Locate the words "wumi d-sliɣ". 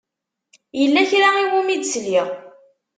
1.51-2.27